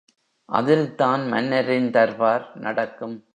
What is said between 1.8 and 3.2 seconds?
தர்பார் நடக்கும்.